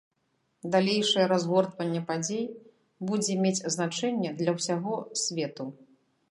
[0.75, 2.41] Далейшае разгортванне падзей
[3.11, 5.69] будзе мець значэнне для ўсяго свету.